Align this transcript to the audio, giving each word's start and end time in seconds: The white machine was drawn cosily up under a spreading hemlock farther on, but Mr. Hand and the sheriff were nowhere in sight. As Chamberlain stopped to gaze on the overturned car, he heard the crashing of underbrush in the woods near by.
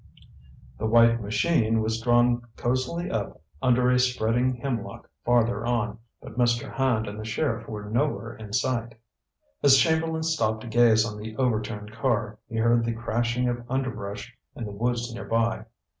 The 0.79 0.87
white 0.87 1.21
machine 1.21 1.79
was 1.79 2.01
drawn 2.01 2.41
cosily 2.57 3.11
up 3.11 3.39
under 3.61 3.91
a 3.91 3.99
spreading 3.99 4.55
hemlock 4.55 5.07
farther 5.23 5.63
on, 5.63 5.99
but 6.19 6.39
Mr. 6.39 6.73
Hand 6.73 7.05
and 7.05 7.19
the 7.19 7.23
sheriff 7.23 7.67
were 7.67 7.85
nowhere 7.87 8.33
in 8.35 8.51
sight. 8.51 8.95
As 9.61 9.77
Chamberlain 9.77 10.23
stopped 10.23 10.61
to 10.61 10.67
gaze 10.67 11.05
on 11.05 11.19
the 11.19 11.35
overturned 11.37 11.91
car, 11.91 12.39
he 12.49 12.55
heard 12.55 12.83
the 12.83 12.93
crashing 12.95 13.47
of 13.47 13.61
underbrush 13.69 14.35
in 14.55 14.65
the 14.65 14.71
woods 14.71 15.13
near 15.13 15.25
by. 15.25 15.65